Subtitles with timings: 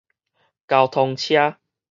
[0.67, 1.59] 交通車